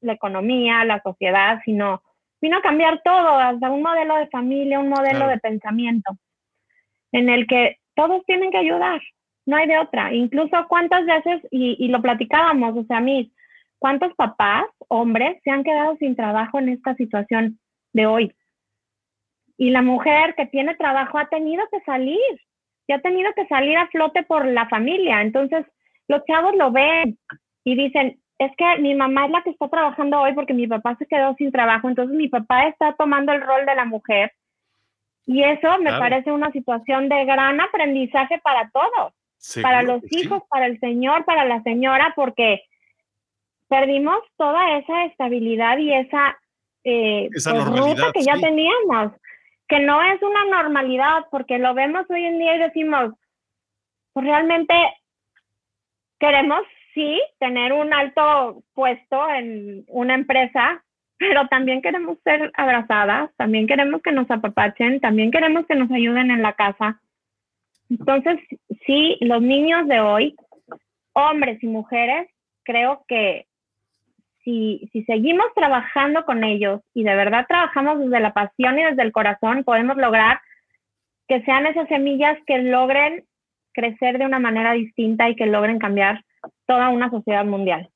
[0.00, 2.02] la economía, la sociedad, sino
[2.40, 6.12] vino a cambiar todo, hasta un modelo de familia, un modelo de pensamiento,
[7.12, 9.00] en el que todos tienen que ayudar,
[9.46, 10.12] no hay de otra.
[10.12, 13.32] Incluso cuántas veces, y, y lo platicábamos, o sea, a mí,
[13.78, 17.58] cuántos papás, hombres, se han quedado sin trabajo en esta situación
[17.92, 18.34] de hoy.
[19.58, 22.20] Y la mujer que tiene trabajo ha tenido que salir,
[22.86, 25.20] y ha tenido que salir a flote por la familia.
[25.20, 25.66] Entonces,
[26.08, 27.18] los chavos lo ven
[27.64, 30.94] y dicen, es que mi mamá es la que está trabajando hoy porque mi papá
[30.96, 34.32] se quedó sin trabajo, entonces mi papá está tomando el rol de la mujer.
[35.26, 39.12] Y eso me parece una situación de gran aprendizaje para todos,
[39.60, 42.62] para los hijos, para el señor, para la señora, porque
[43.68, 46.38] perdimos toda esa estabilidad y esa,
[46.84, 49.12] eh, esa pues, ruta que ya teníamos,
[49.68, 53.14] que no es una normalidad, porque lo vemos hoy en día y decimos,
[54.12, 54.74] pues realmente
[56.18, 56.62] queremos
[56.94, 60.82] sí, tener un alto puesto en una empresa,
[61.18, 66.30] pero también queremos ser abrazadas, también queremos que nos apapachen, también queremos que nos ayuden
[66.30, 67.00] en la casa.
[67.90, 68.38] Entonces,
[68.86, 70.36] sí, los niños de hoy,
[71.12, 72.28] hombres y mujeres,
[72.64, 73.46] creo que
[74.46, 79.02] si, si seguimos trabajando con ellos y de verdad trabajamos desde la pasión y desde
[79.02, 80.40] el corazón, podemos lograr
[81.26, 83.24] que sean esas semillas que logren
[83.74, 86.24] crecer de una manera distinta y que logren cambiar
[86.64, 87.90] toda una sociedad mundial.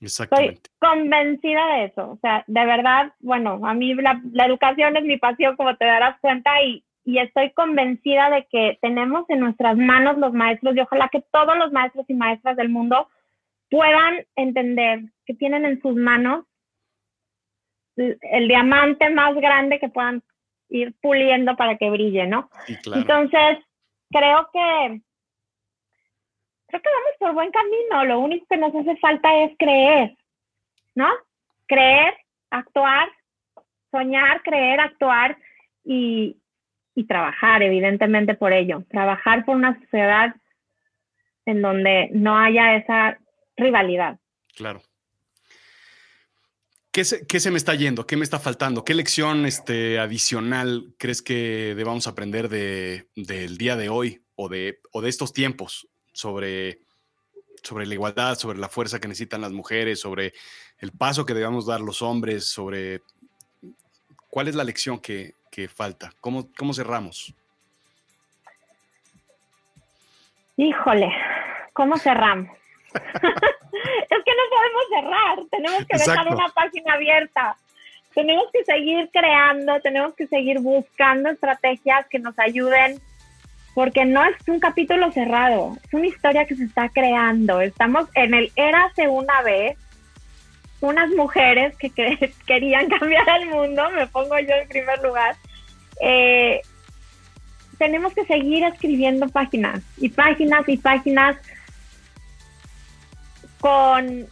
[0.00, 2.10] Estoy convencida de eso.
[2.10, 6.18] O sea, de verdad, bueno, a mí la, educación es mi pasión, como te darás
[6.20, 11.08] cuenta, y, y estoy convencida de que tenemos en nuestras manos los maestros y ojalá
[11.12, 13.06] que todos los maestros y maestras del mundo
[13.70, 16.44] puedan entender que tienen en sus manos
[17.96, 20.22] el, diamante más grande que puedan
[20.68, 22.48] ir puliendo para que brille, ¿no?
[22.66, 23.58] Entonces,
[24.10, 25.00] creo que
[26.66, 28.04] creo que vamos por buen camino.
[28.04, 30.16] Lo único que nos hace falta es creer,
[30.94, 31.08] ¿no?
[31.66, 32.14] Creer,
[32.50, 33.08] actuar,
[33.90, 35.36] soñar, creer, actuar
[35.84, 36.36] y,
[36.94, 38.84] y trabajar, evidentemente, por ello.
[38.88, 40.34] Trabajar por una sociedad
[41.46, 43.18] en donde no haya esa
[43.60, 44.18] rivalidad.
[44.56, 44.82] Claro.
[46.90, 48.06] ¿Qué se, ¿Qué se, me está yendo?
[48.06, 48.84] ¿Qué me está faltando?
[48.84, 54.80] ¿Qué lección este, adicional crees que debamos aprender de, del día de hoy o de,
[54.90, 55.88] o de estos tiempos?
[56.12, 56.80] sobre,
[57.62, 60.32] sobre la igualdad, sobre la fuerza que necesitan las mujeres, sobre
[60.78, 63.02] el paso que debemos dar los hombres, sobre
[64.28, 67.34] cuál es la lección que, que falta, ¿Cómo, cómo cerramos.
[70.56, 71.10] Híjole,
[71.72, 72.59] ¿cómo cerramos?
[74.10, 77.56] es que no podemos cerrar, tenemos que dejar una página abierta.
[78.14, 83.00] Tenemos que seguir creando, tenemos que seguir buscando estrategias que nos ayuden
[83.74, 87.60] porque no es un capítulo cerrado, es una historia que se está creando.
[87.60, 89.78] Estamos en el Érase una vez,
[90.80, 91.90] unas mujeres que,
[92.46, 95.36] querían cambiar el mundo, me pongo yo en primer lugar.
[96.02, 96.60] Eh,
[97.78, 101.36] tenemos que seguir escribiendo páginas y páginas y páginas
[103.60, 104.26] con,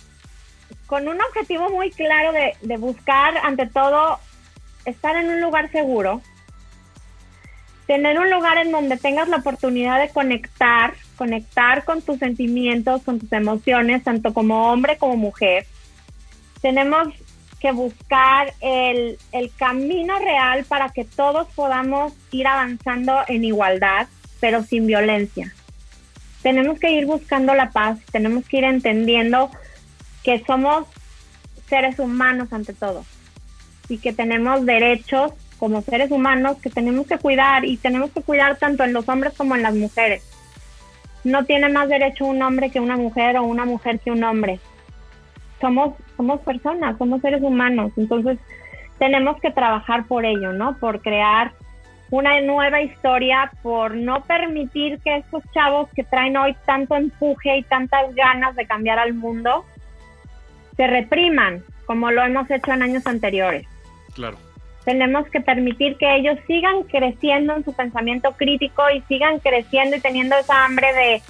[0.87, 4.19] con un objetivo muy claro de, de buscar, ante todo,
[4.85, 6.23] estar en un lugar seguro,
[7.87, 13.19] tener un lugar en donde tengas la oportunidad de conectar, conectar con tus sentimientos, con
[13.19, 15.67] tus emociones, tanto como hombre como mujer.
[16.61, 17.09] Tenemos
[17.61, 24.07] que buscar el, el camino real para que todos podamos ir avanzando en igualdad,
[24.39, 25.53] pero sin violencia.
[26.49, 29.51] Tenemos que ir buscando la paz, tenemos que ir entendiendo
[30.25, 30.87] que somos
[31.67, 33.05] seres humanos ante todo
[33.91, 38.57] y que tenemos derechos como seres humanos que tenemos que cuidar y tenemos que cuidar
[38.57, 40.23] tanto en los hombres como en las mujeres.
[41.23, 44.59] no tiene más derecho un hombre que una mujer o una mujer que un hombre.
[45.61, 48.39] Somos, somos personas, somos seres humanos, entonces
[48.99, 50.79] tenemos que trabajar por ello, ¿no?
[50.79, 51.53] Por crear
[52.11, 57.63] una nueva historia, por no permitir que estos chavos que traen hoy tanto empuje y
[57.65, 59.65] tantas ganas de cambiar al mundo,
[60.77, 63.67] se repriman, como lo hemos hecho en años anteriores.
[64.15, 64.39] Claro.
[64.85, 70.01] Tenemos que permitir que ellos sigan creciendo en su pensamiento crítico y sigan creciendo y
[70.01, 71.23] teniendo esa hambre de,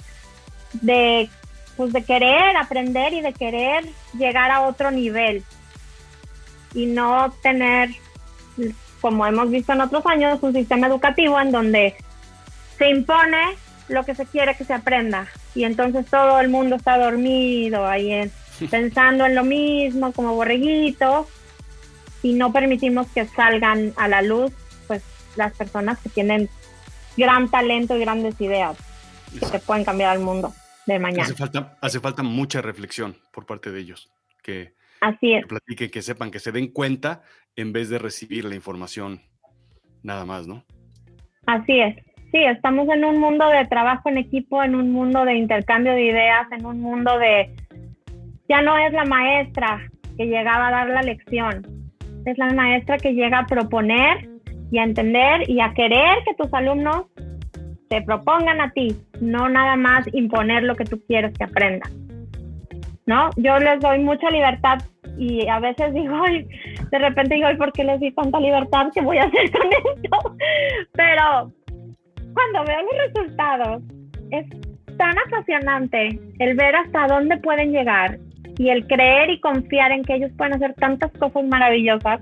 [0.81, 1.29] de,
[1.75, 3.83] pues de querer aprender y de querer
[4.17, 5.43] llegar a otro nivel
[6.73, 7.89] y no tener,
[9.01, 11.95] como hemos visto en otros años, un sistema educativo en donde
[12.77, 13.55] se impone
[13.87, 18.29] lo que se quiere que se aprenda y entonces todo el mundo está dormido ahí
[18.69, 21.27] pensando en lo mismo como borreguito
[22.21, 24.51] y no permitimos que salgan a la luz
[24.87, 25.03] pues
[25.35, 26.49] las personas que tienen
[27.17, 28.77] gran talento y grandes ideas
[29.51, 30.53] que pueden cambiar al mundo
[30.85, 31.23] de mañana.
[31.23, 35.43] Hace falta, hace falta mucha reflexión por parte de ellos, que, Así es.
[35.43, 37.21] que platiquen, que sepan, que se den cuenta
[37.61, 39.21] en vez de recibir la información
[40.01, 40.63] nada más, ¿no?
[41.45, 41.95] Así es.
[42.31, 46.05] Sí, estamos en un mundo de trabajo en equipo, en un mundo de intercambio de
[46.05, 47.55] ideas, en un mundo de...
[48.47, 49.81] Ya no es la maestra
[50.15, 51.65] que llegaba a dar la lección,
[52.25, 54.29] es la maestra que llega a proponer
[54.71, 57.07] y a entender y a querer que tus alumnos
[57.89, 61.91] te propongan a ti, no nada más imponer lo que tú quieres que aprendan.
[63.05, 63.31] ¿No?
[63.37, 64.79] Yo les doy mucha libertad
[65.17, 66.15] y a veces digo,
[66.91, 68.87] de repente digo, ¿por qué les di tanta libertad?
[68.93, 70.35] ¿Qué voy a hacer con esto?
[70.93, 71.51] Pero
[72.33, 73.83] cuando veo los resultados,
[74.31, 74.45] es
[74.97, 78.19] tan apasionante el ver hasta dónde pueden llegar
[78.57, 82.21] y el creer y confiar en que ellos pueden hacer tantas cosas maravillosas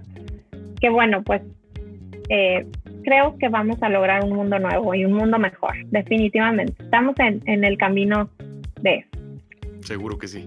[0.80, 1.42] que bueno, pues
[2.30, 2.68] eh,
[3.04, 6.76] creo que vamos a lograr un mundo nuevo y un mundo mejor, definitivamente.
[6.84, 8.30] Estamos en, en el camino
[8.82, 9.10] de eso.
[9.82, 10.46] Seguro que sí.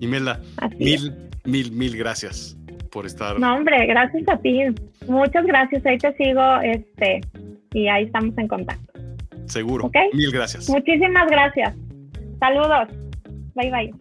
[0.00, 0.40] Imelda,
[0.78, 1.12] mil,
[1.44, 2.56] mil, mil gracias
[2.92, 3.40] por estar.
[3.40, 4.60] No, hombre, gracias a ti.
[5.08, 5.84] Muchas gracias.
[5.86, 7.20] Ahí te sigo, este,
[7.72, 8.92] y ahí estamos en contacto.
[9.46, 9.86] Seguro.
[9.86, 10.10] ¿Okay?
[10.12, 10.68] Mil gracias.
[10.68, 11.74] Muchísimas gracias.
[12.38, 12.88] Saludos.
[13.54, 13.94] Bye bye.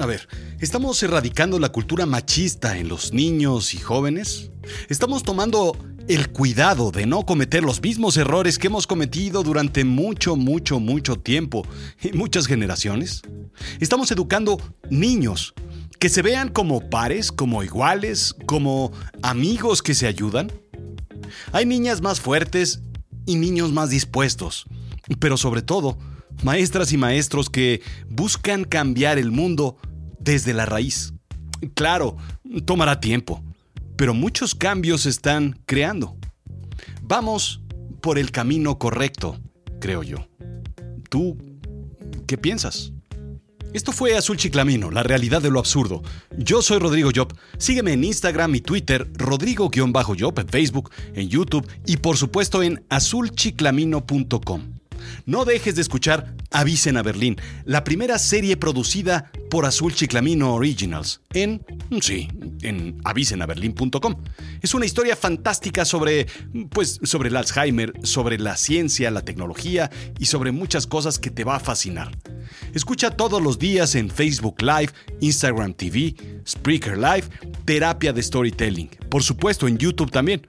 [0.00, 0.26] A ver,
[0.60, 4.50] ¿estamos erradicando la cultura machista en los niños y jóvenes?
[4.88, 5.76] ¿Estamos tomando
[6.14, 11.14] el cuidado de no cometer los mismos errores que hemos cometido durante mucho, mucho, mucho
[11.16, 11.64] tiempo
[12.02, 13.22] y muchas generaciones?
[13.78, 15.54] ¿Estamos educando niños
[16.00, 18.90] que se vean como pares, como iguales, como
[19.22, 20.50] amigos que se ayudan?
[21.52, 22.82] Hay niñas más fuertes
[23.24, 24.66] y niños más dispuestos,
[25.20, 25.96] pero sobre todo,
[26.42, 29.76] maestras y maestros que buscan cambiar el mundo
[30.18, 31.14] desde la raíz.
[31.74, 32.16] Claro,
[32.64, 33.44] tomará tiempo,
[34.00, 36.16] pero muchos cambios se están creando.
[37.02, 37.60] Vamos
[38.00, 39.38] por el camino correcto,
[39.78, 40.26] creo yo.
[41.10, 41.36] ¿Tú
[42.26, 42.94] qué piensas?
[43.74, 46.02] Esto fue Azul Chiclamino, la realidad de lo absurdo.
[46.34, 47.36] Yo soy Rodrigo Job.
[47.58, 54.79] Sígueme en Instagram y Twitter, Rodrigo-Job, en Facebook, en YouTube y por supuesto en azulchiclamino.com.
[55.30, 61.20] No dejes de escuchar Avisen a Berlín, la primera serie producida por Azul Chiclamino Originals
[61.32, 61.64] en,
[62.00, 62.26] sí,
[62.62, 64.24] en avisenaberlin.com.
[64.60, 66.26] Es una historia fantástica sobre,
[66.70, 71.44] pues, sobre el Alzheimer, sobre la ciencia, la tecnología y sobre muchas cosas que te
[71.44, 72.10] va a fascinar.
[72.74, 77.28] Escucha todos los días en Facebook Live, Instagram TV, Spreaker Live,
[77.64, 78.90] Terapia de Storytelling.
[79.08, 80.44] Por supuesto en YouTube también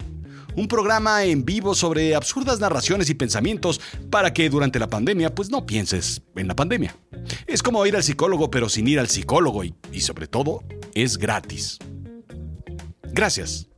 [0.56, 5.50] un programa en vivo sobre absurdas narraciones y pensamientos para que durante la pandemia pues
[5.50, 6.96] no pienses en la pandemia.
[7.48, 11.18] Es como ir al psicólogo pero sin ir al psicólogo y, y sobre todo es
[11.18, 11.80] gratis.
[13.14, 13.71] Gracias.